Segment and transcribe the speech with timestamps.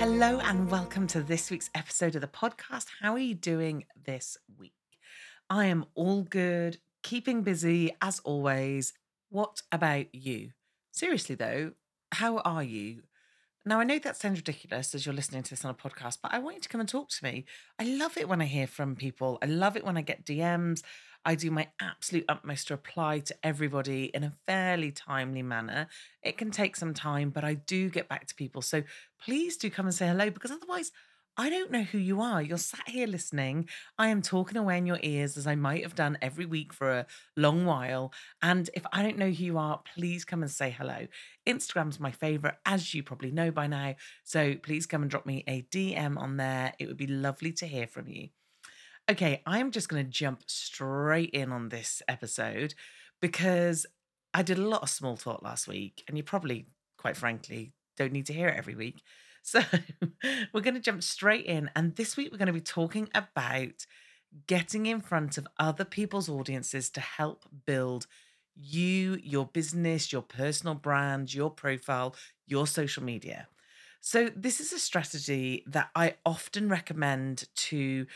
[0.00, 2.86] Hello, and welcome to this week's episode of the podcast.
[3.02, 4.72] How are you doing this week?
[5.50, 8.94] I am all good, keeping busy as always.
[9.28, 10.52] What about you?
[10.90, 11.72] Seriously, though,
[12.12, 13.02] how are you?
[13.66, 16.32] Now, I know that sounds ridiculous as you're listening to this on a podcast, but
[16.32, 17.44] I want you to come and talk to me.
[17.78, 19.36] I love it when I hear from people.
[19.42, 20.82] I love it when I get DMs.
[21.24, 25.88] I do my absolute utmost to reply to everybody in a fairly timely manner.
[26.22, 28.62] It can take some time, but I do get back to people.
[28.62, 28.82] So
[29.22, 30.92] please do come and say hello because otherwise,
[31.36, 32.42] I don't know who you are.
[32.42, 33.68] You're sat here listening.
[33.98, 36.90] I am talking away in your ears as I might have done every week for
[36.90, 37.06] a
[37.36, 38.12] long while.
[38.42, 41.06] And if I don't know who you are, please come and say hello.
[41.46, 43.94] Instagram's my favorite, as you probably know by now.
[44.24, 46.74] So please come and drop me a DM on there.
[46.78, 48.30] It would be lovely to hear from you.
[49.10, 52.74] Okay, I'm just going to jump straight in on this episode
[53.20, 53.84] because
[54.32, 58.12] I did a lot of small talk last week, and you probably, quite frankly, don't
[58.12, 59.02] need to hear it every week.
[59.42, 59.62] So
[60.52, 61.70] we're going to jump straight in.
[61.74, 63.86] And this week, we're going to be talking about
[64.46, 68.06] getting in front of other people's audiences to help build
[68.54, 72.14] you, your business, your personal brand, your profile,
[72.46, 73.48] your social media.
[74.02, 78.06] So, this is a strategy that I often recommend to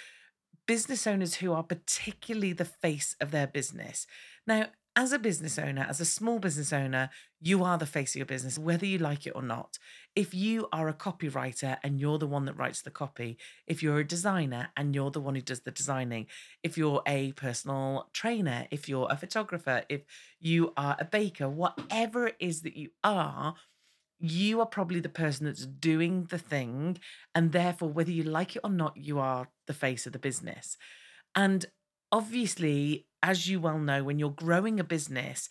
[0.66, 4.06] business owners who are particularly the face of their business.
[4.47, 4.66] Now,
[4.97, 7.10] as a business owner, as a small business owner,
[7.41, 9.78] you are the face of your business, whether you like it or not.
[10.14, 13.36] If you are a copywriter and you're the one that writes the copy,
[13.66, 16.28] if you're a designer and you're the one who does the designing,
[16.62, 20.03] if you're a personal trainer, if you're a photographer, if
[20.38, 23.56] you are a baker, whatever it is that you are,
[24.24, 26.98] you are probably the person that's doing the thing.
[27.34, 30.78] And therefore, whether you like it or not, you are the face of the business.
[31.34, 31.66] And
[32.10, 35.48] obviously, as you well know, when you're growing a business,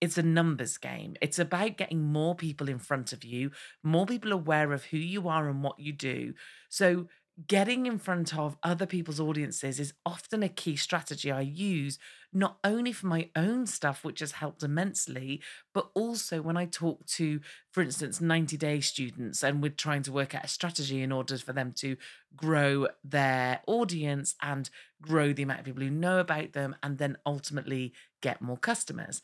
[0.00, 1.14] it's a numbers game.
[1.20, 5.28] It's about getting more people in front of you, more people aware of who you
[5.28, 6.34] are and what you do.
[6.68, 7.06] So,
[7.46, 11.98] getting in front of other people's audiences is often a key strategy I use,
[12.32, 15.42] not only for my own stuff, which has helped immensely,
[15.74, 17.40] but also when I talk to,
[17.72, 21.36] for instance, 90 day students and we're trying to work out a strategy in order
[21.36, 21.96] for them to
[22.34, 24.70] grow their audience and
[25.02, 27.92] grow the amount of people who know about them and then ultimately
[28.22, 29.20] get more customers.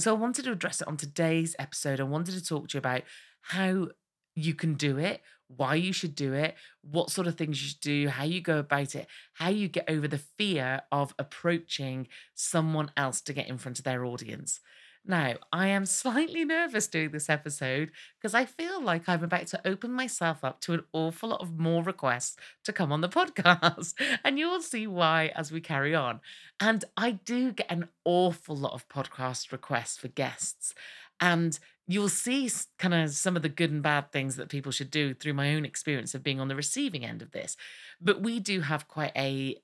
[0.00, 2.00] So I wanted to address it on today's episode.
[2.00, 3.02] I wanted to talk to you about
[3.42, 3.88] how
[4.34, 5.22] you can do it,
[5.56, 8.58] why you should do it, what sort of things you should do, how you go
[8.58, 13.58] about it, how you get over the fear of approaching someone else to get in
[13.58, 14.60] front of their audience.
[15.06, 19.66] Now, I am slightly nervous doing this episode because I feel like I'm about to
[19.66, 23.94] open myself up to an awful lot of more requests to come on the podcast.
[24.24, 26.20] And you'll see why as we carry on.
[26.60, 30.74] And I do get an awful lot of podcast requests for guests.
[31.20, 34.90] And you'll see kind of some of the good and bad things that people should
[34.90, 37.56] do through my own experience of being on the receiving end of this.
[38.00, 39.56] But we do have quite a,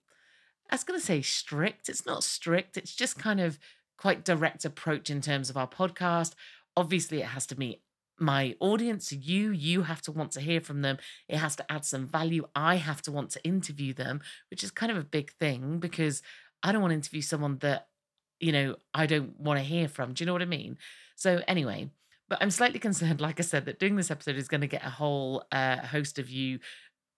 [0.70, 1.88] I was going to say strict.
[1.88, 3.58] It's not strict, it's just kind of
[3.96, 6.34] quite direct approach in terms of our podcast.
[6.76, 7.82] Obviously, it has to meet
[8.20, 10.98] my audience, you, you have to want to hear from them.
[11.26, 12.46] It has to add some value.
[12.54, 14.20] I have to want to interview them,
[14.50, 16.22] which is kind of a big thing because
[16.62, 17.88] I don't want to interview someone that,
[18.38, 20.12] you know, I don't want to hear from.
[20.12, 20.76] Do you know what I mean?
[21.16, 21.90] So, anyway,
[22.30, 24.86] but I'm slightly concerned, like I said, that doing this episode is going to get
[24.86, 26.60] a whole uh, host of you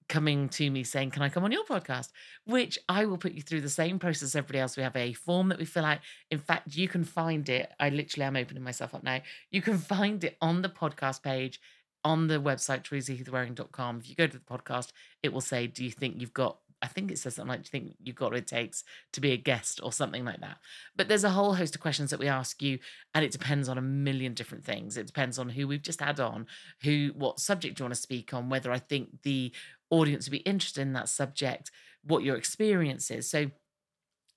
[0.09, 2.09] coming to me saying, Can I come on your podcast?
[2.47, 4.77] Which I will put you through the same process everybody else.
[4.77, 5.99] We have a form that we fill out.
[6.31, 7.71] In fact, you can find it.
[7.79, 9.21] I literally am opening myself up now.
[9.51, 11.61] You can find it on the podcast page
[12.05, 13.99] on the website, teresaheathwareing.com.
[13.99, 14.93] If you go to the podcast,
[15.23, 17.69] it will say, Do you think you've got I think it says something like, Do
[17.73, 18.83] you think you've got what it takes
[19.13, 20.59] to be a guest or something like that?
[20.97, 22.81] But there's a whole host of questions that we ask you,
[23.15, 24.97] and it depends on a million different things.
[24.97, 26.47] It depends on who we've just had on,
[26.83, 29.53] who, what subject you want to speak on, whether I think the
[29.91, 31.71] audience would be interested in that subject,
[32.03, 33.31] what your experience is.
[33.31, 33.53] So,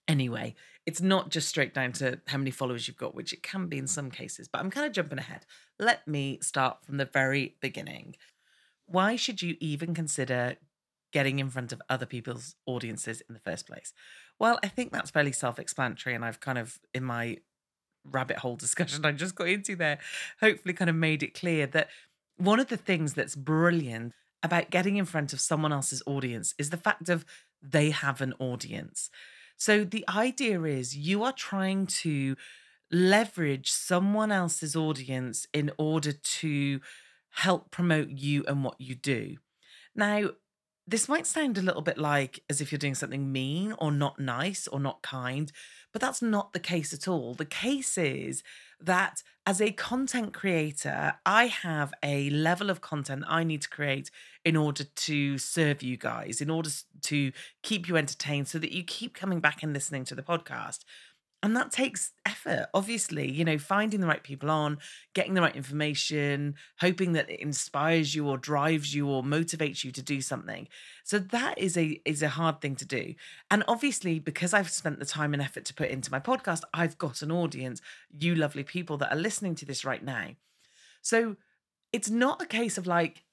[0.07, 0.53] anyway,
[0.85, 3.79] it's not just straight down to how many followers you've got, which it can be
[3.79, 5.45] in some cases, but I'm kind of jumping ahead.
[5.79, 8.15] Let me start from the very beginning.
[8.85, 10.57] Why should you even consider
[11.15, 13.93] getting in front of other people's audiences in the first place?
[14.37, 17.37] Well, I think that's fairly self explanatory, and I've kind of, in my
[18.03, 19.99] rabbit hole discussion I just got into there,
[20.41, 21.87] hopefully kind of made it clear that
[22.35, 24.11] one of the things that's brilliant
[24.43, 27.25] about getting in front of someone else's audience is the fact of
[27.61, 29.09] they have an audience.
[29.55, 32.35] So the idea is you are trying to
[32.91, 36.81] leverage someone else's audience in order to
[37.29, 39.37] help promote you and what you do.
[39.95, 40.31] Now,
[40.87, 44.19] this might sound a little bit like as if you're doing something mean or not
[44.19, 45.51] nice or not kind,
[45.91, 47.33] but that's not the case at all.
[47.33, 48.43] The case is
[48.79, 54.11] that as a content creator, I have a level of content I need to create
[54.43, 56.69] in order to serve you guys, in order
[57.03, 57.31] to
[57.63, 60.79] keep you entertained so that you keep coming back and listening to the podcast.
[61.45, 64.79] And that takes effort, obviously, you know, finding the right people on,
[65.13, 69.91] getting the right information, hoping that it inspires you or drives you or motivates you
[69.91, 70.67] to do something.
[71.03, 73.13] So that is a is a hard thing to do.
[73.51, 76.97] And obviously, because I've spent the time and effort to put into my podcast, I've
[76.97, 80.29] got an audience, you lovely people that are listening to this right now.
[81.03, 81.35] So
[81.93, 83.23] it's not a case of like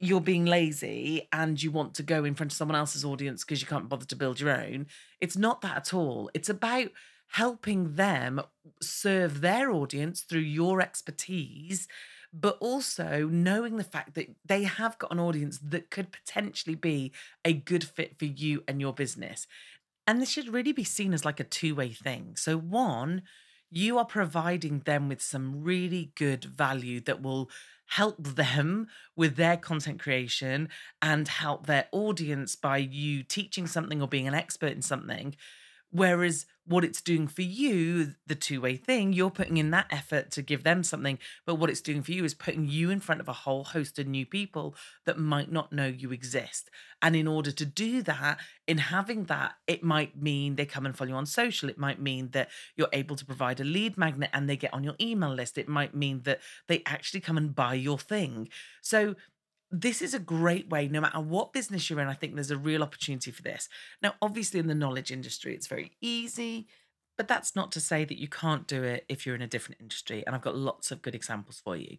[0.00, 3.60] you're being lazy and you want to go in front of someone else's audience because
[3.60, 4.88] you can't bother to build your own.
[5.20, 6.32] It's not that at all.
[6.34, 6.88] It's about
[7.30, 8.40] helping them
[8.82, 11.86] serve their audience through your expertise,
[12.32, 17.12] but also knowing the fact that they have got an audience that could potentially be
[17.44, 19.46] a good fit for you and your business.
[20.06, 22.34] And this should really be seen as like a two way thing.
[22.36, 23.22] So, one,
[23.70, 27.48] you are providing them with some really good value that will
[27.86, 30.68] help them with their content creation
[31.00, 35.36] and help their audience by you teaching something or being an expert in something
[35.92, 40.30] Whereas what it's doing for you, the two way thing, you're putting in that effort
[40.30, 41.18] to give them something.
[41.44, 43.98] But what it's doing for you is putting you in front of a whole host
[43.98, 46.70] of new people that might not know you exist.
[47.02, 48.38] And in order to do that,
[48.68, 51.68] in having that, it might mean they come and follow you on social.
[51.68, 54.84] It might mean that you're able to provide a lead magnet and they get on
[54.84, 55.58] your email list.
[55.58, 58.48] It might mean that they actually come and buy your thing.
[58.80, 59.16] So
[59.70, 62.56] this is a great way, no matter what business you're in, I think there's a
[62.56, 63.68] real opportunity for this.
[64.02, 66.66] Now, obviously, in the knowledge industry, it's very easy,
[67.16, 69.80] but that's not to say that you can't do it if you're in a different
[69.80, 70.24] industry.
[70.26, 71.98] And I've got lots of good examples for you.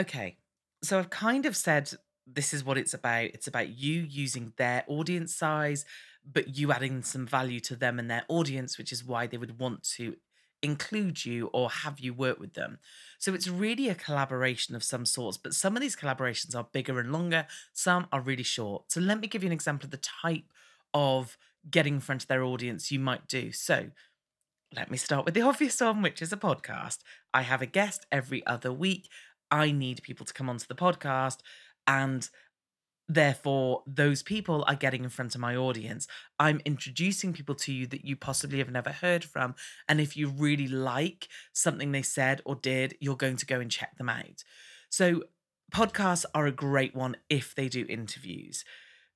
[0.00, 0.36] Okay,
[0.82, 1.90] so I've kind of said
[2.26, 3.24] this is what it's about.
[3.24, 5.84] It's about you using their audience size,
[6.30, 9.58] but you adding some value to them and their audience, which is why they would
[9.58, 10.16] want to
[10.62, 12.78] include you or have you work with them.
[13.18, 16.98] So it's really a collaboration of some sorts, but some of these collaborations are bigger
[16.98, 18.90] and longer, some are really short.
[18.90, 20.44] So let me give you an example of the type
[20.94, 21.38] of
[21.70, 23.52] getting in front of their audience you might do.
[23.52, 23.90] So
[24.74, 26.98] let me start with the obvious one, which is a podcast.
[27.32, 29.08] I have a guest every other week.
[29.50, 31.38] I need people to come onto the podcast
[31.86, 32.28] and
[33.08, 36.06] Therefore, those people are getting in front of my audience.
[36.38, 39.54] I'm introducing people to you that you possibly have never heard from.
[39.88, 43.70] And if you really like something they said or did, you're going to go and
[43.70, 44.44] check them out.
[44.90, 45.22] So,
[45.72, 48.64] podcasts are a great one if they do interviews.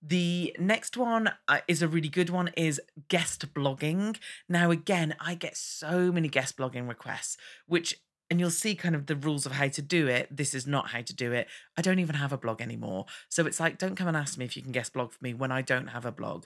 [0.03, 4.19] The next one uh, is a really good one is guest blogging.
[4.49, 8.01] Now again, I get so many guest blogging requests which
[8.33, 10.35] and you'll see kind of the rules of how to do it.
[10.35, 11.49] This is not how to do it.
[11.77, 13.05] I don't even have a blog anymore.
[13.29, 15.35] So it's like don't come and ask me if you can guest blog for me
[15.35, 16.45] when I don't have a blog.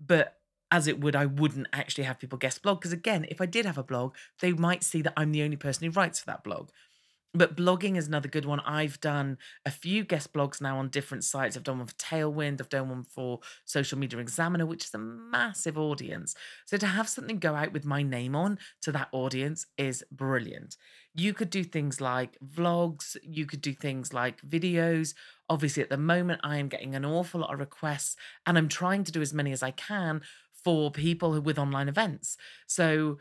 [0.00, 0.38] But
[0.70, 3.66] as it would, I wouldn't actually have people guest blog because again, if I did
[3.66, 6.42] have a blog, they might see that I'm the only person who writes for that
[6.42, 6.70] blog.
[7.34, 8.60] But blogging is another good one.
[8.60, 11.56] I've done a few guest blogs now on different sites.
[11.56, 14.98] I've done one for Tailwind, I've done one for Social Media Examiner, which is a
[14.98, 16.34] massive audience.
[16.64, 20.76] So to have something go out with my name on to that audience is brilliant.
[21.14, 25.14] You could do things like vlogs, you could do things like videos.
[25.48, 28.16] Obviously, at the moment, I am getting an awful lot of requests
[28.46, 30.22] and I'm trying to do as many as I can
[30.64, 32.36] for people with online events.
[32.66, 33.18] So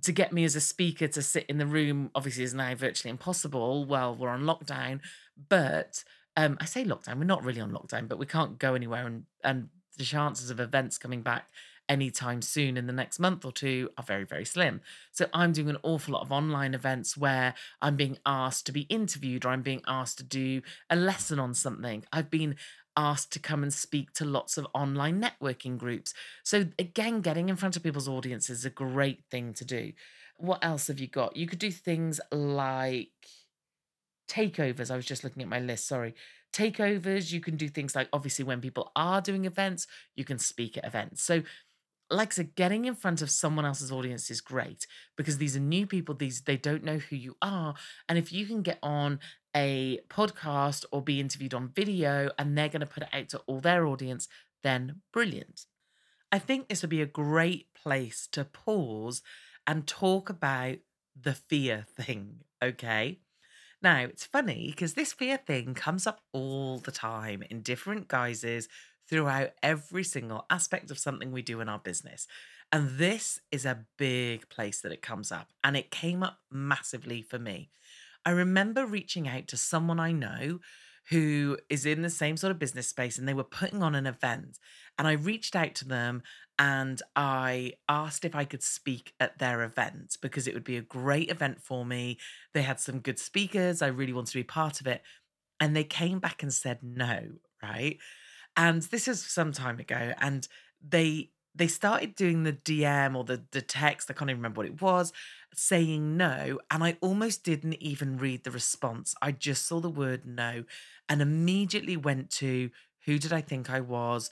[0.00, 3.10] to get me as a speaker to sit in the room obviously is now virtually
[3.10, 5.00] impossible while we're on lockdown.
[5.48, 6.02] But
[6.36, 9.24] um, I say lockdown, we're not really on lockdown, but we can't go anywhere, and
[9.44, 9.68] and
[9.98, 11.48] the chances of events coming back
[11.88, 14.80] anytime soon in the next month or two are very very slim.
[15.10, 18.82] So I'm doing an awful lot of online events where I'm being asked to be
[18.82, 22.04] interviewed or I'm being asked to do a lesson on something.
[22.12, 22.56] I've been
[22.96, 26.14] asked to come and speak to lots of online networking groups.
[26.42, 29.92] So, again, getting in front of people's audiences is a great thing to do.
[30.36, 31.36] What else have you got?
[31.36, 33.10] You could do things like
[34.28, 34.90] takeovers.
[34.90, 36.14] I was just looking at my list, sorry.
[36.52, 40.76] Takeovers, you can do things like obviously when people are doing events, you can speak
[40.76, 41.22] at events.
[41.22, 41.42] So,
[42.10, 45.60] like I said, getting in front of someone else's audience is great because these are
[45.60, 46.14] new people.
[46.14, 47.74] These they don't know who you are,
[48.08, 49.18] and if you can get on
[49.54, 53.38] a podcast or be interviewed on video and they're going to put it out to
[53.46, 54.28] all their audience,
[54.62, 55.66] then brilliant.
[56.30, 59.22] I think this would be a great place to pause
[59.66, 60.76] and talk about
[61.20, 63.18] the fear thing, okay?
[63.82, 68.68] Now, it's funny because this fear thing comes up all the time in different guises
[69.08, 72.26] throughout every single aspect of something we do in our business.
[72.70, 75.48] And this is a big place that it comes up.
[75.62, 77.70] And it came up massively for me.
[78.24, 80.60] I remember reaching out to someone I know
[81.10, 84.06] who is in the same sort of business space and they were putting on an
[84.06, 84.58] event.
[84.98, 86.22] And I reached out to them
[86.58, 90.82] and I asked if I could speak at their event because it would be a
[90.82, 92.18] great event for me.
[92.54, 93.82] They had some good speakers.
[93.82, 95.02] I really wanted to be part of it.
[95.58, 97.20] And they came back and said no,
[97.62, 97.98] right?
[98.56, 100.12] And this is some time ago.
[100.18, 100.46] And
[100.86, 104.66] they they started doing the DM or the, the text, I can't even remember what
[104.66, 105.12] it was,
[105.54, 106.58] saying no.
[106.70, 109.14] And I almost didn't even read the response.
[109.20, 110.64] I just saw the word no
[111.08, 112.70] and immediately went to
[113.04, 114.30] who did I think I was?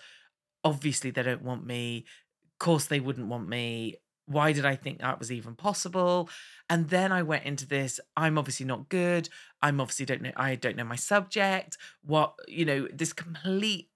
[0.64, 2.04] Obviously, they don't want me.
[2.44, 3.96] Of course, they wouldn't want me.
[4.26, 6.28] Why did I think that was even possible?
[6.68, 7.98] And then I went into this.
[8.16, 9.28] I'm obviously not good.
[9.60, 10.32] I'm obviously don't know.
[10.36, 11.76] I don't know my subject.
[12.04, 13.90] What, you know, this complete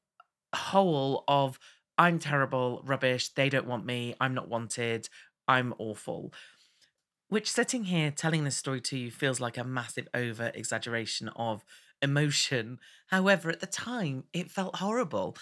[0.55, 1.59] whole of
[1.97, 5.09] I'm terrible, rubbish, they don't want me, I'm not wanted,
[5.47, 6.33] I'm awful.
[7.29, 11.65] Which sitting here telling this story to you feels like a massive over exaggeration of
[12.03, 12.79] emotion.
[13.09, 15.37] However, at the time, it felt horrible.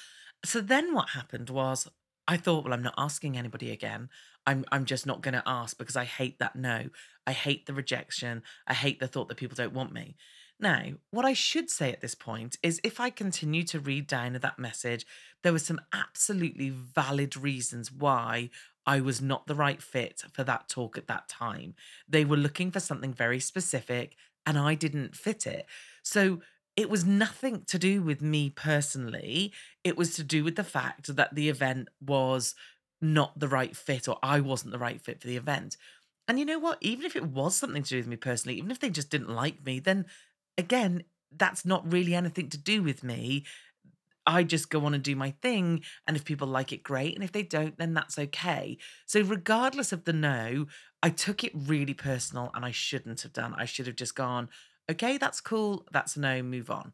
[0.45, 1.89] So then what happened was
[2.29, 4.09] I thought, well, I'm not asking anybody again.
[4.47, 6.89] I'm I'm just not going to ask because I hate that no.
[7.27, 8.43] I hate the rejection.
[8.67, 10.17] I hate the thought that people don't want me.
[10.61, 14.35] Now, what I should say at this point is if I continue to read down
[14.35, 15.07] that message,
[15.43, 18.51] there were some absolutely valid reasons why
[18.87, 21.75] I was not the right fit for that talk at that time.
[22.09, 24.17] They were looking for something very specific
[24.47, 25.67] and I didn't fit it.
[26.03, 26.41] So
[26.77, 29.53] it was nothing to do with me personally.
[29.85, 32.55] It was to do with the fact that the event was
[33.01, 35.77] not the right fit or I wasn't the right fit for the event.
[36.29, 36.79] And you know what?
[36.81, 39.35] Even if it was something to do with me personally, even if they just didn't
[39.35, 40.07] like me, then
[40.59, 41.05] again,
[41.35, 43.45] that's not really anything to do with me.
[44.27, 45.83] I just go on and do my thing.
[46.07, 47.15] And if people like it, great.
[47.15, 48.79] And if they don't, then that's okay.
[49.07, 50.67] So, regardless of the no,
[51.03, 53.55] I took it really personal and I shouldn't have done.
[53.57, 54.49] I should have just gone,
[54.91, 55.87] okay, that's cool.
[55.91, 56.93] That's a no, move on.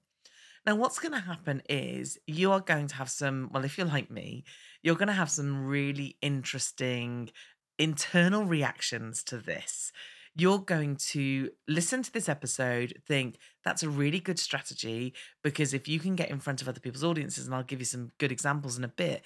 [0.67, 3.87] Now, what's going to happen is you are going to have some, well, if you're
[3.87, 4.45] like me,
[4.83, 7.31] you're going to have some really interesting
[7.79, 9.93] internal reactions to this
[10.39, 15.89] you're going to listen to this episode, think that's a really good strategy because if
[15.89, 18.31] you can get in front of other people's audiences, and I'll give you some good
[18.31, 19.23] examples in a bit,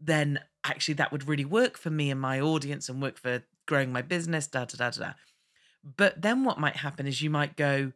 [0.00, 3.92] then actually that would really work for me and my audience and work for growing
[3.92, 5.12] my business, da da da da.
[5.84, 7.92] But then what might happen is you might go,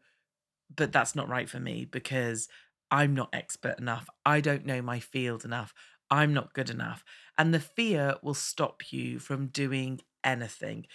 [0.74, 2.48] but that's not right for me because
[2.90, 4.08] I'm not expert enough.
[4.26, 5.72] I don't know my field enough.
[6.10, 7.02] I'm not good enough.
[7.38, 10.86] And the fear will stop you from doing anything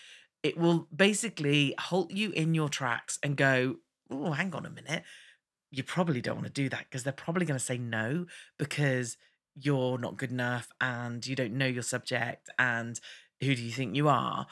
[0.43, 3.77] it will basically halt you in your tracks and go,
[4.11, 5.03] oh, hang on a minute.
[5.71, 8.25] You probably don't want to do that because they're probably going to say no
[8.59, 9.17] because
[9.55, 12.99] you're not good enough and you don't know your subject and
[13.41, 14.47] who do you think you are?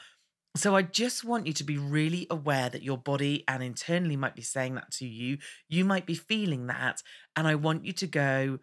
[0.56, 4.36] So I just want you to be really aware that your body and internally might
[4.36, 5.38] be saying that to you.
[5.68, 7.02] You might be feeling that.
[7.36, 8.58] And I want you to go,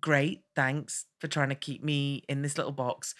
[0.00, 3.14] great, thanks for trying to keep me in this little box.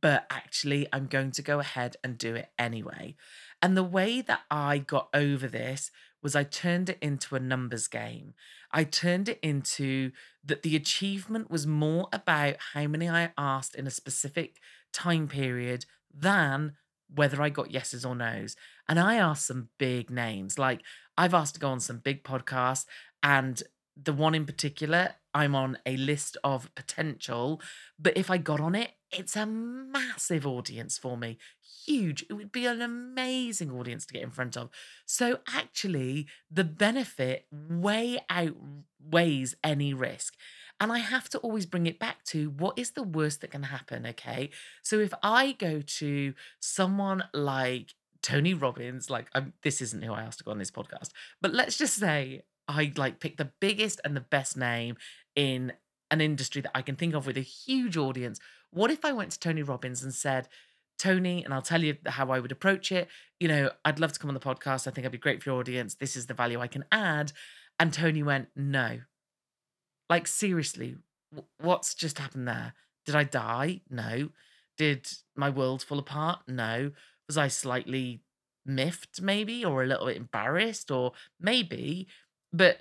[0.00, 3.16] But actually, I'm going to go ahead and do it anyway.
[3.62, 5.90] And the way that I got over this
[6.22, 8.34] was I turned it into a numbers game.
[8.70, 10.12] I turned it into
[10.44, 14.60] that the achievement was more about how many I asked in a specific
[14.92, 16.74] time period than
[17.14, 18.56] whether I got yeses or nos.
[18.88, 20.58] And I asked some big names.
[20.58, 20.82] Like
[21.16, 22.84] I've asked to go on some big podcasts,
[23.22, 23.62] and
[24.00, 27.60] the one in particular, I'm on a list of potential.
[27.98, 31.38] But if I got on it, it's a massive audience for me.
[31.86, 32.24] Huge.
[32.28, 34.70] It would be an amazing audience to get in front of.
[35.06, 40.34] So actually, the benefit way outweighs any risk.
[40.80, 43.64] And I have to always bring it back to what is the worst that can
[43.64, 44.50] happen, okay?
[44.82, 50.22] So if I go to someone like Tony Robbins, like I'm, this isn't who I
[50.22, 51.10] asked to go on this podcast,
[51.40, 54.96] but let's just say I like pick the biggest and the best name
[55.34, 55.72] in
[56.10, 58.40] an industry that I can think of with a huge audience.
[58.70, 60.48] What if I went to Tony Robbins and said,
[60.98, 63.08] Tony, and I'll tell you how I would approach it.
[63.38, 64.86] You know, I'd love to come on the podcast.
[64.86, 65.94] I think I'd be great for your audience.
[65.94, 67.32] This is the value I can add.
[67.78, 68.98] And Tony went, No,
[70.08, 70.96] like, seriously,
[71.60, 72.74] what's just happened there?
[73.04, 73.82] Did I die?
[73.90, 74.30] No.
[74.76, 76.40] Did my world fall apart?
[76.48, 76.92] No.
[77.26, 78.22] Was I slightly
[78.64, 82.06] miffed, maybe, or a little bit embarrassed, or maybe,
[82.52, 82.80] but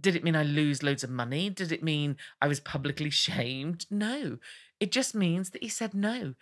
[0.00, 1.50] did it mean I lose loads of money?
[1.50, 3.86] Did it mean I was publicly shamed?
[3.90, 4.38] No.
[4.80, 6.34] It just means that he said no.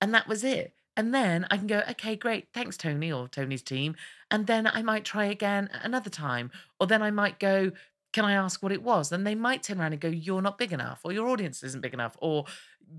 [0.00, 0.74] And that was it.
[0.96, 2.48] And then I can go, okay, great.
[2.54, 3.96] Thanks, Tony or Tony's team.
[4.30, 6.50] And then I might try again another time.
[6.78, 7.72] Or then I might go,
[8.14, 9.10] can I ask what it was?
[9.10, 11.80] Then they might turn around and go, You're not big enough, or your audience isn't
[11.80, 12.44] big enough, or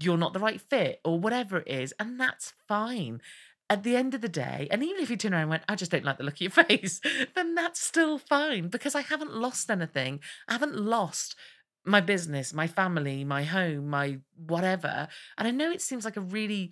[0.02, 1.94] you're not the right fit, or whatever it is.
[1.98, 3.22] And that's fine.
[3.70, 5.76] At the end of the day, and even if you turn around and went, I
[5.76, 7.00] just don't like the look of your face,
[7.34, 10.20] then that's still fine because I haven't lost anything.
[10.50, 11.36] I haven't lost
[11.86, 15.08] my business, my family, my home, my whatever.
[15.38, 16.72] And I know it seems like a really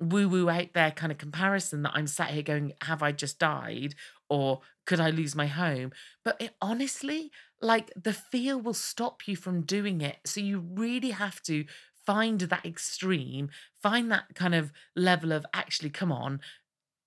[0.00, 3.38] woo woo out there kind of comparison that I'm sat here going, Have I just
[3.38, 3.94] died?
[4.28, 5.92] Or could I lose my home?
[6.24, 10.18] But it, honestly, like the fear will stop you from doing it.
[10.24, 11.64] So you really have to
[12.04, 16.40] find that extreme, find that kind of level of actually, come on,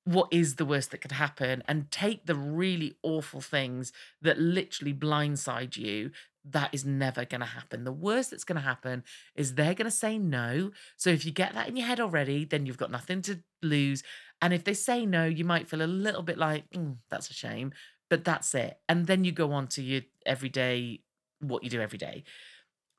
[0.06, 3.91] what is the worst that could happen and take the really awful things
[4.22, 6.12] that literally blindside you
[6.48, 9.04] that is never going to happen the worst that's going to happen
[9.36, 12.46] is they're going to say no so if you get that in your head already
[12.46, 14.04] then you've got nothing to lose
[14.41, 17.34] and if they say no you might feel a little bit like mm, that's a
[17.34, 17.74] shame
[18.10, 18.80] but that's it.
[18.88, 21.02] And then you go on to your everyday,
[21.39, 22.24] what you do every day.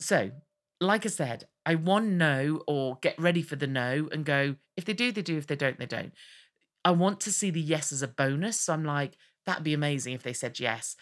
[0.00, 0.30] So,
[0.80, 4.84] like I said, I want no or get ready for the no and go, if
[4.84, 5.38] they do, they do.
[5.38, 6.12] If they don't, they don't.
[6.86, 8.60] I want to see the yes as a bonus.
[8.60, 10.94] So I'm like, that'd be amazing if they said yes,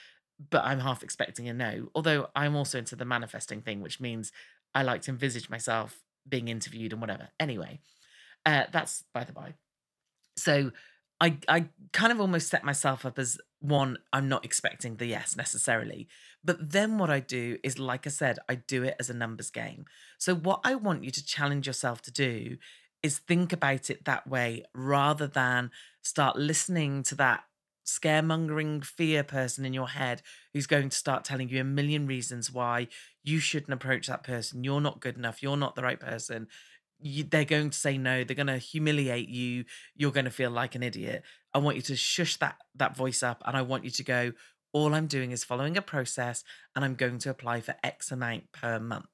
[0.48, 1.90] but I'm half expecting a no.
[1.94, 4.32] Although I'm also into the manifesting thing, which means
[4.74, 7.28] I like to envisage myself being interviewed and whatever.
[7.38, 7.80] Anyway,
[8.46, 9.52] uh, that's by the by.
[10.38, 10.72] So
[11.20, 15.36] I I kind of almost set myself up as one, I'm not expecting the yes
[15.36, 16.08] necessarily.
[16.42, 19.50] But then what I do is, like I said, I do it as a numbers
[19.50, 19.84] game.
[20.16, 22.56] So, what I want you to challenge yourself to do
[23.04, 25.70] is think about it that way rather than
[26.02, 27.44] start listening to that
[27.86, 30.22] scaremongering fear person in your head
[30.54, 32.88] who's going to start telling you a million reasons why
[33.22, 34.64] you shouldn't approach that person.
[34.64, 35.42] You're not good enough.
[35.42, 36.48] You're not the right person.
[36.98, 38.24] You, they're going to say no.
[38.24, 39.66] They're going to humiliate you.
[39.94, 41.24] You're going to feel like an idiot.
[41.52, 44.32] I want you to shush that that voice up and i want you to go
[44.72, 46.42] all i'm doing is following a process
[46.74, 49.06] and i'm going to apply for x amount per month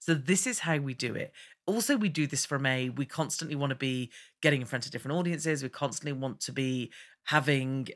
[0.00, 1.32] so this is how we do it
[1.66, 4.10] also we do this from a we constantly want to be
[4.42, 6.90] getting in front of different audiences we constantly want to be
[7.24, 7.88] having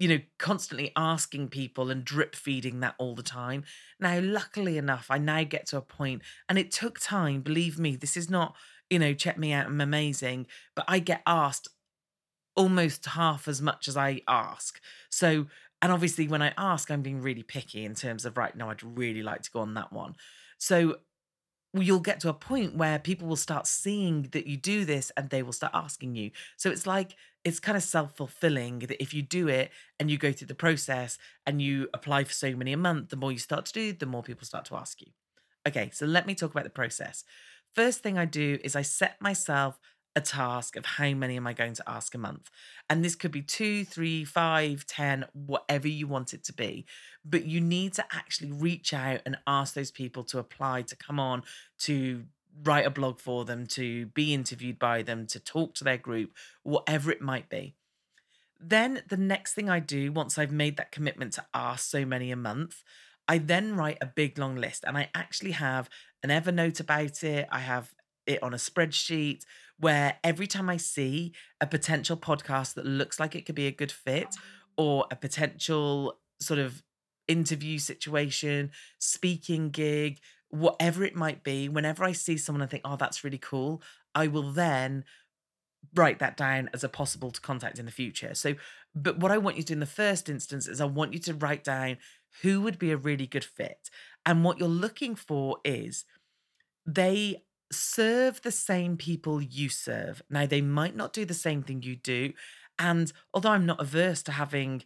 [0.00, 3.64] you know, constantly asking people and drip feeding that all the time.
[4.00, 7.96] Now, luckily enough, I now get to a point, and it took time, believe me,
[7.96, 8.56] this is not,
[8.88, 11.68] you know, check me out, I'm amazing, but I get asked
[12.56, 14.80] almost half as much as I ask.
[15.10, 15.46] So,
[15.82, 18.82] and obviously, when I ask, I'm being really picky in terms of, right, now I'd
[18.82, 20.14] really like to go on that one.
[20.56, 20.96] So,
[21.74, 25.30] you'll get to a point where people will start seeing that you do this and
[25.30, 26.30] they will start asking you.
[26.56, 30.18] So it's like, it's kind of self fulfilling that if you do it and you
[30.18, 33.38] go through the process and you apply for so many a month, the more you
[33.38, 35.08] start to do, the more people start to ask you.
[35.66, 37.24] Okay, so let me talk about the process.
[37.74, 39.78] First thing I do is I set myself
[40.16, 42.50] a task of how many am I going to ask a month.
[42.88, 46.84] And this could be two, three, five, ten, whatever you want it to be.
[47.24, 51.20] But you need to actually reach out and ask those people to apply to come
[51.20, 51.42] on
[51.80, 52.24] to
[52.64, 56.32] write a blog for them, to be interviewed by them, to talk to their group,
[56.62, 57.74] whatever it might be.
[58.58, 62.30] Then the next thing I do, once I've made that commitment to ask so many
[62.30, 62.82] a month,
[63.26, 65.88] I then write a big long list and I actually have
[66.22, 67.48] an Evernote about it.
[67.50, 67.94] I have
[68.26, 69.44] it on a spreadsheet
[69.80, 73.72] where every time I see a potential podcast that looks like it could be a
[73.72, 74.28] good fit
[74.76, 76.82] or a potential sort of
[77.26, 82.96] interview situation, speaking gig, whatever it might be, whenever I see someone and think, oh,
[82.96, 83.82] that's really cool,
[84.14, 85.04] I will then
[85.94, 88.34] write that down as a possible to contact in the future.
[88.34, 88.56] So,
[88.94, 91.20] but what I want you to do in the first instance is I want you
[91.20, 91.96] to write down
[92.42, 93.88] who would be a really good fit.
[94.26, 96.04] And what you're looking for is
[96.84, 100.22] they serve the same people you serve.
[100.28, 102.32] Now, they might not do the same thing you do.
[102.78, 104.82] And although I'm not averse to having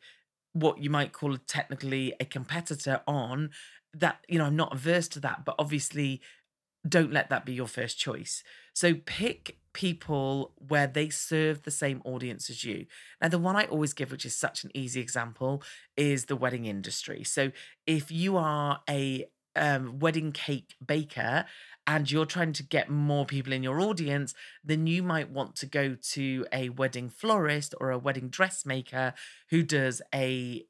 [0.53, 3.51] what you might call technically a competitor on,
[3.93, 5.45] that, you know, I'm not averse to that.
[5.45, 6.21] But obviously,
[6.87, 8.43] don't let that be your first choice.
[8.75, 12.87] So pick people where they serve the same audience as you.
[13.21, 15.63] Now, the one I always give, which is such an easy example,
[15.97, 17.25] is the wedding industry.
[17.25, 17.53] So
[17.87, 21.45] if you are a um, wedding cake baker
[21.87, 25.67] and you're trying to get more people in your audience, then you might want to
[25.67, 29.13] go to a wedding florist or a wedding dressmaker
[29.51, 30.65] who does a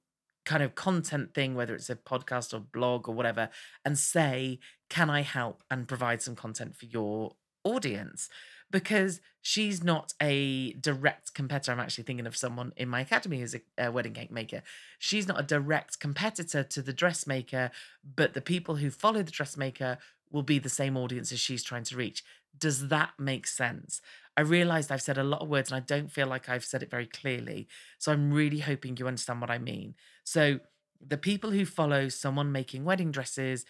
[0.44, 3.49] kind of content thing, whether it's a podcast or blog or whatever,
[3.85, 4.59] and say,
[4.90, 8.29] Can I help and provide some content for your audience?
[8.74, 11.70] Because she's not a direct competitor.
[11.70, 14.64] I'm actually thinking of someone in my academy who's a, a wedding cake maker.
[14.98, 17.70] She's not a direct competitor to the dressmaker,
[18.16, 19.98] but the people who follow the dressmaker
[20.32, 22.24] will be the same audience as she's trying to reach.
[22.58, 24.00] Does that make sense?
[24.37, 26.82] I realized I've said a lot of words and I don't feel like I've said
[26.82, 27.68] it very clearly.
[27.98, 29.94] So I'm really hoping you understand what I mean.
[30.24, 30.58] So
[31.00, 33.64] the people who follow someone making wedding dresses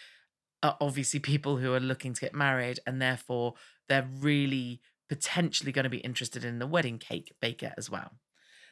[0.62, 3.52] are obviously people who are looking to get married and therefore
[3.88, 8.12] they're really potentially going to be interested in the wedding cake baker as well.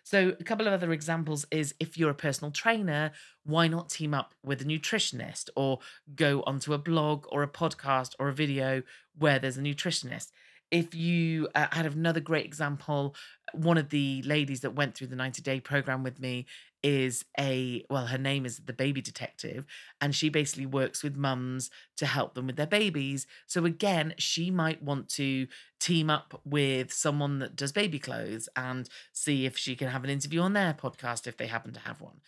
[0.04, 3.12] So, a couple of other examples is if you're a personal trainer,
[3.44, 5.78] why not team up with a nutritionist or
[6.16, 8.82] go onto a blog or a podcast or a video
[9.16, 10.30] where there's a nutritionist?
[10.72, 13.14] If you uh, had another great example,
[13.52, 16.46] one of the ladies that went through the 90 day program with me
[16.82, 19.66] is a, well, her name is the baby detective,
[20.00, 23.26] and she basically works with mums to help them with their babies.
[23.46, 25.46] So, again, she might want to
[25.78, 30.10] team up with someone that does baby clothes and see if she can have an
[30.10, 32.20] interview on their podcast if they happen to have one.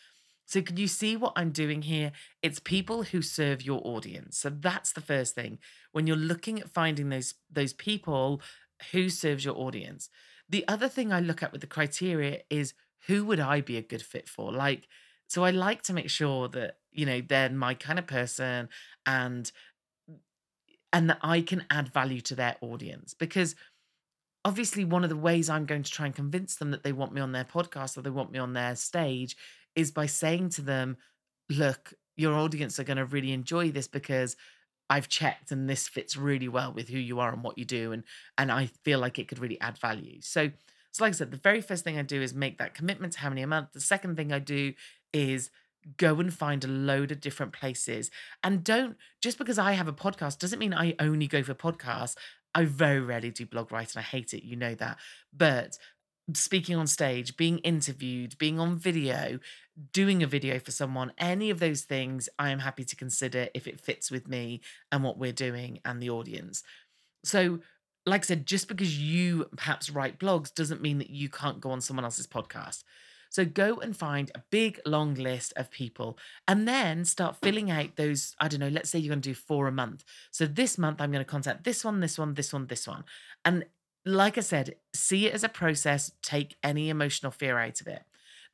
[0.46, 2.12] So, can you see what I'm doing here?
[2.42, 4.38] It's people who serve your audience.
[4.38, 5.58] So that's the first thing.
[5.94, 8.42] When you're looking at finding those those people
[8.90, 10.10] who serves your audience.
[10.48, 12.74] The other thing I look at with the criteria is
[13.06, 14.52] who would I be a good fit for?
[14.52, 14.88] Like,
[15.28, 18.68] so I like to make sure that, you know, they're my kind of person
[19.06, 19.50] and
[20.92, 23.54] and that I can add value to their audience because
[24.44, 27.12] obviously one of the ways I'm going to try and convince them that they want
[27.12, 29.36] me on their podcast or they want me on their stage
[29.74, 30.96] is by saying to them,
[31.48, 34.36] look, your audience are going to really enjoy this because
[34.94, 37.90] I've checked and this fits really well with who you are and what you do
[37.90, 38.04] and
[38.38, 40.20] and I feel like it could really add value.
[40.20, 40.52] So
[40.92, 43.18] so like I said, the very first thing I do is make that commitment to
[43.18, 43.72] how many a month.
[43.72, 44.72] The second thing I do
[45.12, 45.50] is
[45.96, 48.12] go and find a load of different places.
[48.44, 52.14] And don't just because I have a podcast doesn't mean I only go for podcasts.
[52.54, 53.98] I very rarely do blog writing.
[53.98, 54.98] I hate it, you know that.
[55.32, 55.76] But
[56.32, 59.38] speaking on stage, being interviewed, being on video,
[59.92, 63.66] doing a video for someone, any of those things I am happy to consider if
[63.66, 66.62] it fits with me and what we're doing and the audience.
[67.24, 67.60] So,
[68.06, 71.70] like I said, just because you perhaps write blogs doesn't mean that you can't go
[71.70, 72.84] on someone else's podcast.
[73.34, 77.96] So go and find a big long list of people and then start filling out
[77.96, 78.36] those.
[78.38, 80.04] I don't know, let's say you're going to do four a month.
[80.30, 83.02] So this month, I'm going to contact this one, this one, this one, this one.
[83.44, 83.64] And
[84.04, 88.02] like I said, see it as a process, take any emotional fear out of it.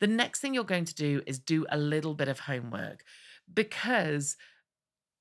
[0.01, 3.05] The next thing you're going to do is do a little bit of homework
[3.53, 4.37] because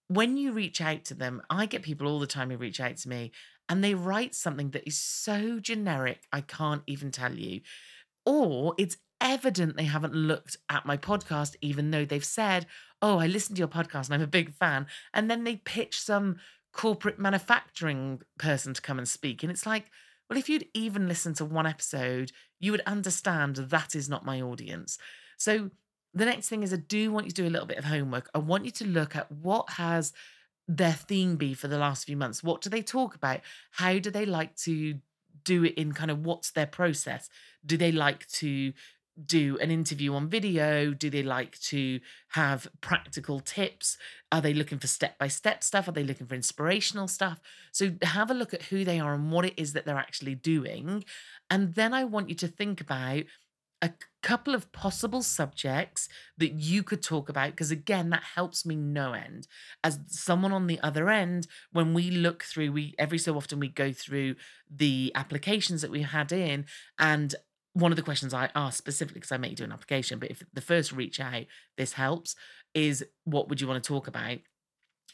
[0.07, 2.97] when you reach out to them, I get people all the time who reach out
[2.97, 3.31] to me
[3.67, 7.61] and they write something that is so generic, I can't even tell you.
[8.25, 12.65] Or it's evident they haven't looked at my podcast, even though they've said,
[13.01, 14.87] Oh, I listened to your podcast and I'm a big fan.
[15.13, 16.37] And then they pitch some
[16.73, 19.43] corporate manufacturing person to come and speak.
[19.43, 19.85] And it's like,
[20.29, 24.41] well, if you'd even listened to one episode, you would understand that is not my
[24.41, 24.97] audience.
[25.37, 25.71] So
[26.13, 28.29] the next thing is I do want you to do a little bit of homework.
[28.33, 30.13] I want you to look at what has
[30.69, 32.43] their theme be for the last few months?
[32.43, 33.41] What do they talk about?
[33.71, 34.99] How do they like to
[35.43, 37.27] do it in kind of what's their process?
[37.65, 38.71] Do they like to
[39.25, 40.91] do an interview on video?
[40.91, 43.97] Do they like to have practical tips?
[44.31, 45.87] Are they looking for step by step stuff?
[45.87, 47.39] Are they looking for inspirational stuff?
[47.71, 50.35] So have a look at who they are and what it is that they're actually
[50.35, 51.03] doing.
[51.49, 53.23] And then I want you to think about
[53.81, 58.75] a couple of possible subjects that you could talk about because again that helps me
[58.75, 59.47] no end
[59.83, 63.69] as someone on the other end when we look through we every so often we
[63.69, 64.35] go through
[64.69, 66.65] the applications that we had in
[66.99, 67.35] and
[67.73, 70.31] one of the questions I ask specifically because I make you do an application, but
[70.31, 71.45] if the first reach out,
[71.77, 72.35] this helps,
[72.73, 74.37] is what would you want to talk about?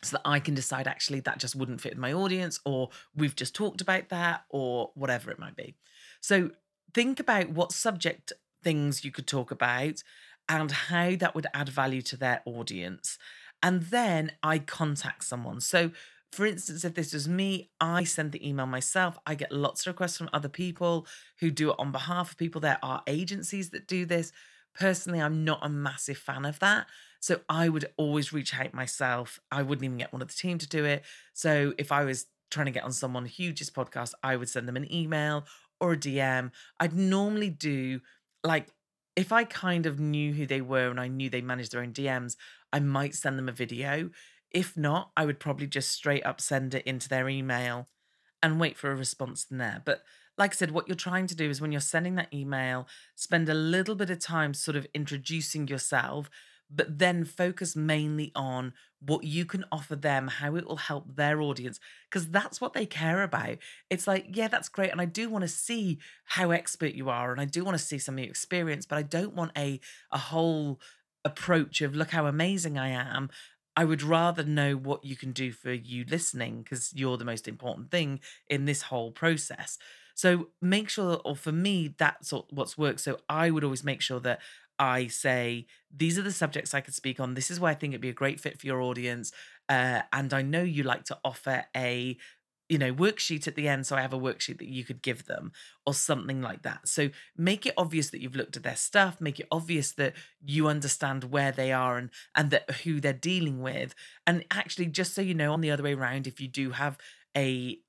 [0.04, 3.56] So that I can decide actually that just wouldn't fit my audience, or we've just
[3.56, 5.76] talked about that, or whatever it might be.
[6.22, 6.52] So
[6.94, 10.04] think about what subject things you could talk about
[10.48, 13.18] and how that would add value to their audience.
[13.64, 15.60] And then I contact someone.
[15.62, 15.92] So
[16.36, 19.18] for instance, if this was me, I send the email myself.
[19.26, 21.08] I get lots of requests from other people
[21.40, 22.60] who do it on behalf of people.
[22.60, 24.34] There are agencies that do this.
[24.78, 26.88] Personally, I'm not a massive fan of that.
[27.22, 29.40] So I would always reach out myself.
[29.50, 31.06] I wouldn't even get one of the team to do it.
[31.34, 34.76] So if I was trying to get on someone huge's podcast, I would send them
[34.76, 35.46] an email
[35.80, 36.52] or a DM.
[36.82, 38.02] I'd normally do
[38.44, 38.68] like
[39.16, 41.94] if I kind of knew who they were and I knew they managed their own
[41.94, 42.36] DMs,
[42.74, 44.10] I might send them a video
[44.52, 47.88] if not, I would probably just straight up send it into their email
[48.42, 49.82] and wait for a response from there.
[49.84, 50.04] But
[50.38, 53.50] like I said, what you're trying to do is when you're sending that email, spend
[53.50, 56.30] a little bit of time sort of introducing yourself,
[56.70, 61.42] but then focus mainly on what you can offer them, how it will help their
[61.42, 61.80] audience,
[62.10, 63.58] because that's what they care about.
[63.90, 64.92] It's like, yeah, that's great.
[64.92, 67.84] And I do want to see how expert you are, and I do want to
[67.84, 69.80] see some of your experience, but I don't want a
[70.12, 70.80] a whole
[71.24, 73.30] approach of look how amazing I am
[73.76, 77.48] I would rather know what you can do for you listening because you're the most
[77.48, 79.78] important thing in this whole process.
[80.14, 83.02] So make sure, or for me, that's what's worked.
[83.02, 84.40] So I would always make sure that
[84.80, 87.34] I say, these are the subjects I could speak on.
[87.34, 89.32] This is why I think it'd be a great fit for your audience.
[89.68, 92.18] Uh, and I know you like to offer a
[92.68, 93.86] you know, worksheet at the end.
[93.86, 95.52] So I have a worksheet that you could give them
[95.86, 96.88] or something like that.
[96.88, 100.68] So make it obvious that you've looked at their stuff, make it obvious that you
[100.68, 103.94] understand where they are and and that who they're dealing with.
[104.26, 106.98] And actually, just so you know, on the other way around, if you do have
[107.38, 107.80] a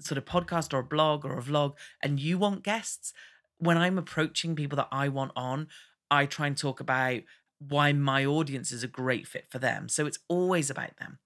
[0.00, 3.12] sort of podcast or a blog or a vlog and you want guests,
[3.58, 5.68] when I'm approaching people that I want on,
[6.10, 7.20] I try and talk about
[7.58, 9.88] why my audience is a great fit for them.
[9.88, 11.18] So it's always about them.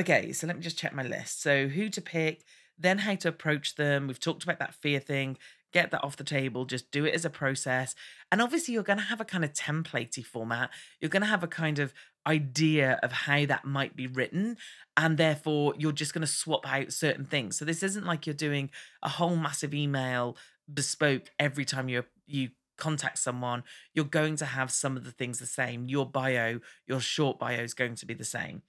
[0.00, 1.42] Okay, so let me just check my list.
[1.42, 2.42] So, who to pick,
[2.78, 4.06] then how to approach them.
[4.06, 5.36] We've talked about that fear thing.
[5.74, 6.64] Get that off the table.
[6.64, 7.94] Just do it as a process.
[8.32, 10.70] And obviously, you're going to have a kind of templatey format.
[11.02, 11.92] You're going to have a kind of
[12.26, 14.56] idea of how that might be written.
[14.96, 17.58] And therefore, you're just going to swap out certain things.
[17.58, 18.70] So, this isn't like you're doing
[19.02, 20.34] a whole massive email
[20.72, 23.64] bespoke every time you you contact someone.
[23.92, 25.90] You're going to have some of the things the same.
[25.90, 28.62] Your bio, your short bio is going to be the same.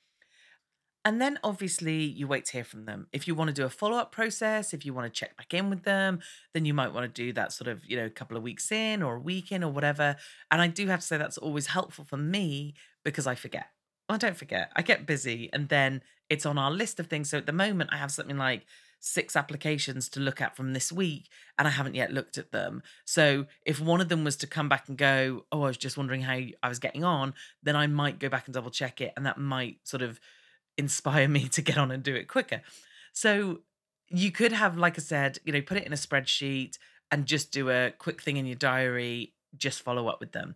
[1.04, 3.08] And then obviously you wait to hear from them.
[3.12, 5.54] If you want to do a follow up process, if you want to check back
[5.54, 6.20] in with them,
[6.54, 8.72] then you might want to do that sort of, you know, a couple of weeks
[8.72, 10.16] in or a week in or whatever.
[10.52, 13.68] And I do have to say that's always helpful for me because I forget.
[14.10, 14.72] I don't forget.
[14.76, 17.30] I get busy and then it's on our list of things.
[17.30, 18.66] So at the moment, I have something like
[19.00, 22.84] six applications to look at from this week and I haven't yet looked at them.
[23.06, 25.98] So if one of them was to come back and go, Oh, I was just
[25.98, 27.34] wondering how I was getting on,
[27.64, 29.14] then I might go back and double check it.
[29.18, 30.20] And that might sort of
[30.77, 32.62] inspire me to get on and do it quicker.
[33.13, 33.62] So
[34.10, 36.77] you could have, like I said, you know, put it in a spreadsheet
[37.12, 40.55] and just do a quick thing in your diary, just follow up with them.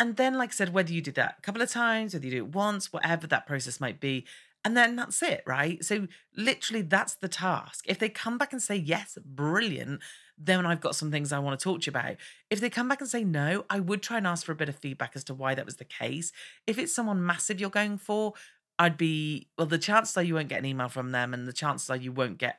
[0.00, 2.30] And then, like I said, whether you do that a couple of times, whether you
[2.30, 4.26] do it once, whatever that process might be,
[4.64, 5.84] and then that's it, right?
[5.84, 6.06] So,
[6.36, 7.84] literally, that's the task.
[7.88, 10.00] If they come back and say, yes, brilliant,
[10.36, 12.16] then I've got some things I want to talk to you about.
[12.50, 14.68] If they come back and say no, I would try and ask for a bit
[14.68, 16.32] of feedback as to why that was the case.
[16.66, 18.34] If it's someone massive you're going for,
[18.78, 19.66] I'd be well.
[19.66, 22.12] The chances are you won't get an email from them, and the chances are you
[22.12, 22.58] won't get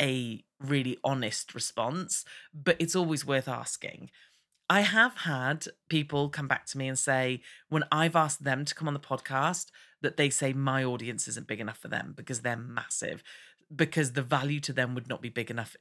[0.00, 2.24] a really honest response.
[2.54, 4.10] But it's always worth asking.
[4.70, 7.40] I have had people come back to me and say
[7.70, 9.66] when I've asked them to come on the podcast
[10.02, 13.22] that they say my audience isn't big enough for them because they're massive,
[13.74, 15.74] because the value to them would not be big enough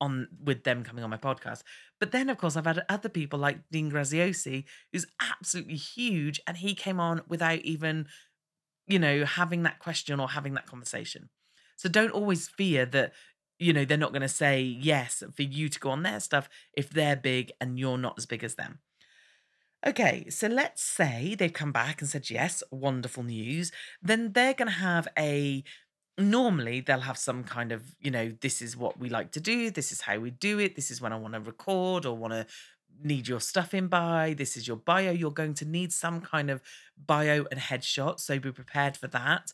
[0.00, 1.62] on with them coming on my podcast.
[2.00, 6.56] But then of course I've had other people like Dean Graziosi, who's absolutely huge, and
[6.56, 8.06] he came on without even
[8.92, 11.30] you know, having that question or having that conversation.
[11.76, 13.14] So don't always fear that,
[13.58, 16.50] you know, they're not going to say yes for you to go on their stuff
[16.74, 18.80] if they're big and you're not as big as them.
[19.84, 23.72] Okay, so let's say they've come back and said yes, wonderful news.
[24.02, 25.64] Then they're going to have a
[26.18, 29.70] normally they'll have some kind of, you know, this is what we like to do,
[29.70, 32.34] this is how we do it, this is when I want to record or want
[32.34, 32.46] to
[33.02, 34.34] need your stuff in by.
[34.36, 35.10] This is your bio.
[35.10, 36.62] You're going to need some kind of
[37.06, 38.20] bio and headshot.
[38.20, 39.52] So be prepared for that.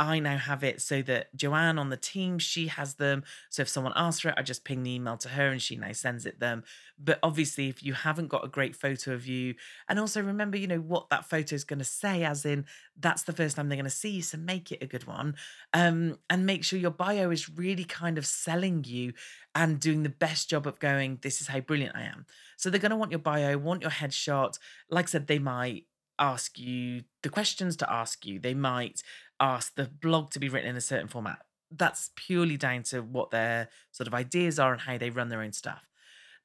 [0.00, 3.22] I now have it so that Joanne on the team, she has them.
[3.50, 5.76] So if someone asks for it, I just ping the email to her and she
[5.76, 6.64] now sends it them.
[6.98, 9.56] But obviously, if you haven't got a great photo of you,
[9.90, 12.64] and also remember, you know, what that photo is going to say, as in
[12.98, 14.22] that's the first time they're going to see you.
[14.22, 15.36] So make it a good one.
[15.74, 19.12] Um, and make sure your bio is really kind of selling you
[19.54, 22.24] and doing the best job of going, this is how brilliant I am.
[22.56, 24.58] So they're going to want your bio, want your headshot.
[24.88, 25.84] Like I said, they might
[26.18, 28.38] ask you the questions to ask you.
[28.38, 29.02] They might
[29.40, 31.38] ask the blog to be written in a certain format.
[31.70, 35.42] That's purely down to what their sort of ideas are and how they run their
[35.42, 35.86] own stuff.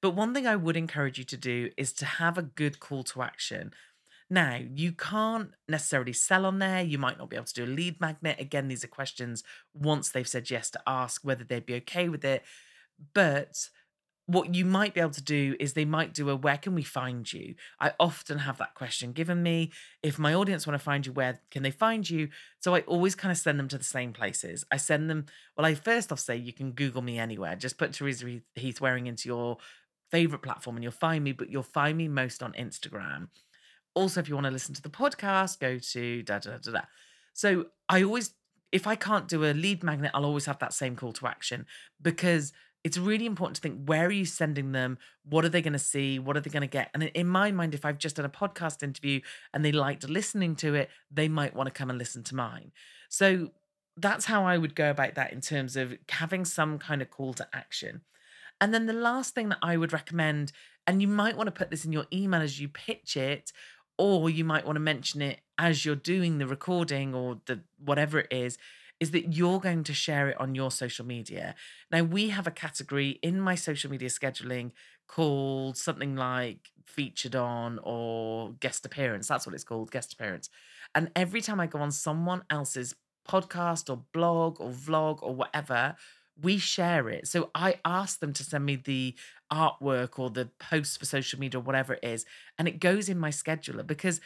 [0.01, 3.03] But one thing I would encourage you to do is to have a good call
[3.05, 3.73] to action.
[4.29, 6.81] Now, you can't necessarily sell on there.
[6.81, 8.39] You might not be able to do a lead magnet.
[8.39, 12.25] Again, these are questions once they've said yes to ask whether they'd be okay with
[12.25, 12.43] it.
[13.13, 13.69] But
[14.28, 16.82] what you might be able to do is they might do a where can we
[16.82, 17.54] find you?
[17.80, 19.72] I often have that question given me.
[20.02, 22.30] If my audience want to find you where can they find you?
[22.60, 24.66] So i always kind of send them to the same places.
[24.72, 27.56] I send them well i first off say you can google me anywhere.
[27.56, 29.58] Just put teresa heath wareing into your
[30.10, 33.28] favorite platform and you'll find me but you'll find me most on instagram.
[33.94, 36.82] Also if you want to listen to the podcast go to da da da da.
[37.34, 38.34] So i always
[38.72, 41.68] if i can't do a lead magnet i'll always have that same call to action
[42.02, 42.52] because
[42.86, 45.00] it's really important to think where are you sending them?
[45.28, 46.19] What are they going to see?
[46.19, 46.91] What are they going to get?
[46.93, 49.21] And in my mind, if I've just done a podcast interview
[49.52, 52.71] and they liked listening to it, they might want to come and listen to mine.
[53.10, 53.50] So
[53.98, 57.34] that's how I would go about that in terms of having some kind of call
[57.34, 58.02] to action.
[58.62, 60.52] And then the last thing that I would recommend,
[60.86, 63.52] and you might want to put this in your email as you pitch it,
[63.98, 68.19] or you might want to mention it as you're doing the recording or the whatever
[68.19, 68.60] it is,
[68.99, 71.55] is that you're going to share it on your social media.
[71.91, 74.71] Now, we have a category in my social media scheduling
[75.08, 79.27] called something like featured on or guest appearance.
[79.27, 80.49] That's what it's called, guest appearance.
[80.93, 82.95] And every time I go on someone else's
[83.27, 85.95] podcast or blog or vlog or whatever,
[86.41, 87.27] we share it.
[87.27, 89.15] So I ask them to send me the
[89.51, 92.25] artwork or the post for social media or whatever it is,
[92.58, 94.19] and it goes in my scheduler because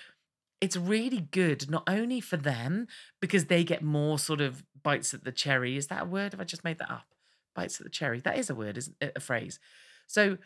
[0.61, 2.87] it's really good not only for them
[3.21, 5.77] because they get more sort of bites at the cherry.
[5.77, 6.33] Is that a word?
[6.33, 7.07] Have I just made that up?
[7.55, 8.19] Bites at the cherry.
[8.19, 9.13] That is a word, isn't it?
[9.15, 9.59] A phrase.
[10.07, 10.37] So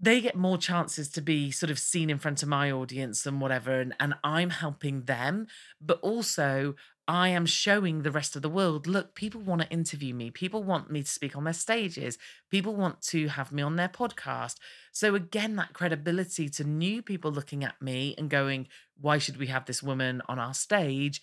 [0.00, 3.40] they get more chances to be sort of seen in front of my audience and
[3.40, 5.48] whatever, and, and I'm helping them,
[5.80, 6.74] but also
[7.08, 10.30] I am showing the rest of the world look, people want to interview me.
[10.30, 12.18] People want me to speak on their stages.
[12.50, 14.56] People want to have me on their podcast.
[14.92, 18.68] So, again, that credibility to new people looking at me and going,
[19.00, 21.22] why should we have this woman on our stage?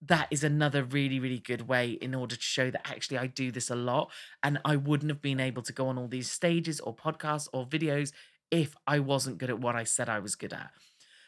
[0.00, 3.50] That is another really, really good way in order to show that actually I do
[3.50, 4.12] this a lot.
[4.44, 7.66] And I wouldn't have been able to go on all these stages or podcasts or
[7.66, 8.12] videos
[8.52, 10.70] if I wasn't good at what I said I was good at.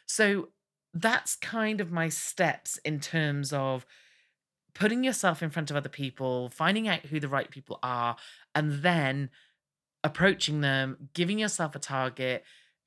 [0.05, 0.49] So,
[0.93, 3.85] that's kind of my steps in terms of
[4.73, 8.15] putting yourself in front of other people, finding out who the right people are,
[8.53, 9.29] and then
[10.03, 12.43] approaching them, giving yourself a target,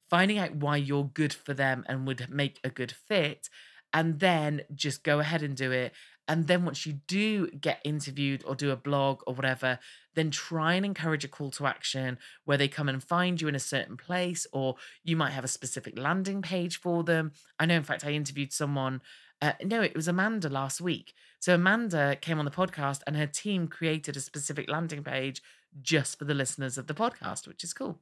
[0.08, 3.48] finding out why you're good for them and would make a good fit,
[3.92, 5.92] and then just go ahead and do it.
[6.28, 9.80] And then once you do get interviewed or do a blog or whatever,
[10.14, 13.54] then try and encourage a call to action where they come and find you in
[13.54, 17.32] a certain place, or you might have a specific landing page for them.
[17.58, 19.02] I know, in fact, I interviewed someone.
[19.42, 21.14] Uh, no, it was Amanda last week.
[21.38, 25.42] So Amanda came on the podcast and her team created a specific landing page
[25.80, 27.98] just for the listeners of the podcast, which is cool.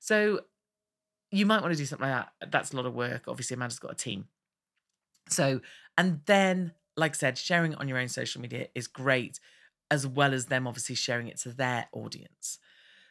[0.00, 0.40] So
[1.30, 2.50] you might want to do something like that.
[2.50, 3.24] That's a lot of work.
[3.28, 4.28] Obviously, Amanda's got a team.
[5.28, 5.60] So,
[5.98, 9.40] and then, like I said, sharing it on your own social media is great,
[9.90, 12.58] as well as them obviously sharing it to their audience.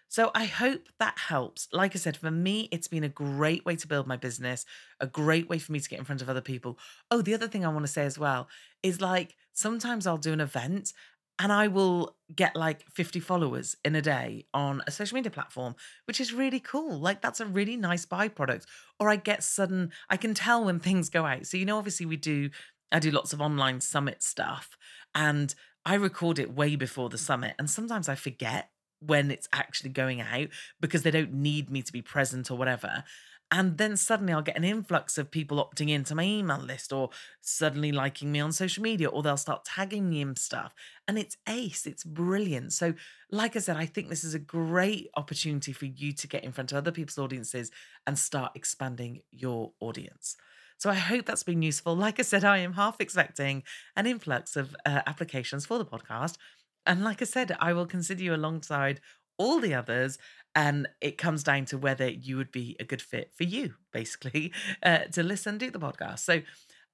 [0.10, 1.68] So I hope that helps.
[1.74, 4.66] Like I said, for me, it's been a great way to build my business,
[5.02, 6.80] a great way for me to get in front of other people.
[7.12, 8.48] Oh, the other thing I want to say as well
[8.84, 10.94] is like sometimes I'll do an event
[11.40, 15.76] and I will get like 50 followers in a day on a social media platform,
[16.06, 16.98] which is really cool.
[16.98, 18.66] Like that's a really nice byproduct.
[19.00, 21.46] Or I get sudden, I can tell when things go out.
[21.46, 22.50] So, you know, obviously we do,
[22.92, 24.78] I do lots of online summit stuff
[25.14, 25.54] and
[25.88, 27.56] I record it way before the summit.
[27.58, 30.50] And sometimes I forget when it's actually going out
[30.82, 33.06] because they don't need me to be present or whatever.
[33.52, 37.12] And then suddenly I'll get an influx of people opting into my email list or
[37.40, 40.74] suddenly liking me on social media or they'll start tagging me in stuff.
[41.08, 42.74] And it's ace, it's brilliant.
[42.74, 42.94] So,
[43.32, 46.52] like I said, I think this is a great opportunity for you to get in
[46.52, 47.72] front of other people's audiences
[48.06, 50.36] and start expanding your audience.
[50.78, 51.96] So I hope that's been useful.
[51.96, 53.64] Like I said, I am half expecting
[53.96, 56.38] an influx of uh, applications for the podcast.
[56.86, 59.02] And like I said, I will consider you alongside
[59.38, 60.18] all the others
[60.56, 64.52] And it comes down to whether you would be a good fit for you, basically,
[64.82, 66.20] uh, to listen, do the podcast.
[66.20, 66.42] So,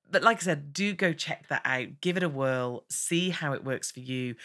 [0.09, 3.53] but like I said, do go check that out, give it a whirl, see how
[3.53, 4.35] it works for you.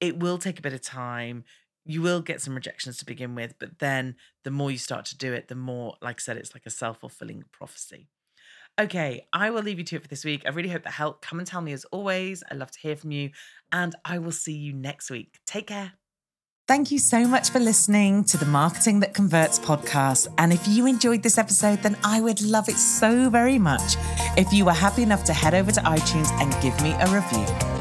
[0.00, 1.44] It will take a bit of time.
[1.84, 5.18] You will get some rejections to begin with, but then the more you start to
[5.18, 8.08] do it, the more, like I said, it's like a self fulfilling prophecy.
[8.78, 10.42] Okay, I will leave you to it for this week.
[10.44, 11.22] I really hope that helped.
[11.22, 12.42] Come and tell me as always.
[12.50, 13.30] I love to hear from you,
[13.72, 15.38] and I will see you next week.
[15.46, 15.94] Take care.
[16.68, 20.28] Thank you so much for listening to the Marketing That Converts podcast.
[20.36, 23.96] And if you enjoyed this episode, then I would love it so very much
[24.36, 27.75] if you were happy enough to head over to iTunes and give me a review.